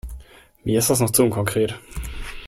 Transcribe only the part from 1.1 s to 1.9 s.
zu unkonkret.